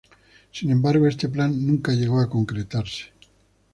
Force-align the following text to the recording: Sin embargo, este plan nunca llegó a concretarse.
Sin 0.51 0.71
embargo, 0.71 1.05
este 1.05 1.29
plan 1.29 1.63
nunca 1.67 1.91
llegó 1.93 2.21
a 2.21 2.27
concretarse. 2.27 3.11